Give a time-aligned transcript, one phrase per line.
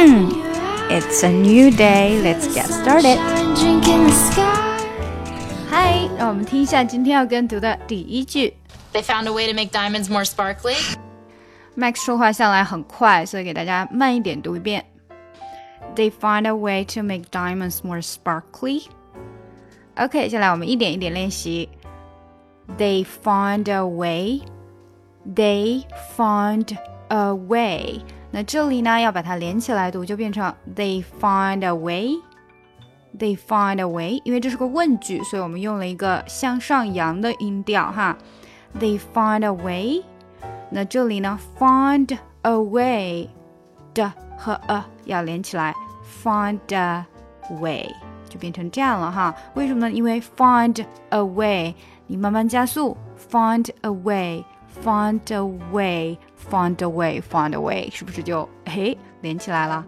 [0.00, 2.20] It's a new day.
[2.22, 3.18] Let's get started.
[5.68, 8.56] 嗨，让我们听一下今天要跟读的第一句。
[8.92, 10.76] They found a way to make diamonds more sparkly.
[11.76, 14.84] Max 说话向来很快，所以给大家慢一点读一遍。
[15.94, 18.84] They find a way to make diamonds more sparkly.
[19.96, 21.68] OK，接下来我们一点一点练习。
[22.78, 24.42] They find a way.
[25.26, 25.84] They
[26.16, 26.76] find
[27.08, 28.00] a way.
[28.30, 32.10] 那这里呢，要把它连起来读，就变成 They find a way.
[33.18, 38.16] They find a way，因为这是个问句，所以我们用了一个向上扬的音调哈。
[38.78, 40.02] They find a way。
[40.70, 43.30] 那这里呢，find a way
[43.94, 45.74] 的和 a 要连起来，
[46.22, 47.06] find a
[47.60, 47.88] way
[48.28, 49.34] 就变成这样了哈。
[49.54, 49.90] 为什么呢？
[49.90, 51.74] 因为 find a way，
[52.06, 52.96] 你慢慢加速，
[53.30, 53.90] find a
[54.82, 59.84] way，find a way，find a way，find a way，是不是就嘿连起来了？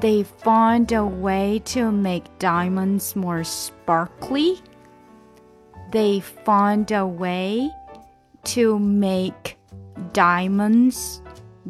[0.00, 4.58] They find a way to make diamonds more sparkly.
[5.90, 7.70] They find a way
[8.54, 9.56] to make
[10.12, 11.20] diamonds,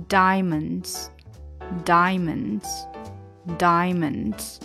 [0.08, 1.10] diamonds,
[1.84, 2.66] diamonds,
[3.56, 4.60] diamonds.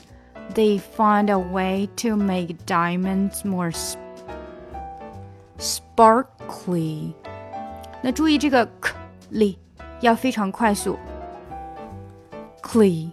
[0.53, 3.99] They find a way to make diamonds more sp
[5.57, 7.15] sparkly.
[8.02, 8.94] 那注意这个 k
[9.30, 9.58] 里
[10.00, 10.98] 要非常快速
[12.62, 13.10] ，cly。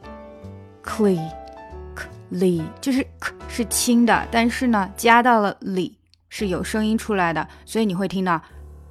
[0.87, 5.97] clean，clean 就是 k 是轻的，但是呢加到了里
[6.29, 8.41] 是有声音出来的，所以你会听到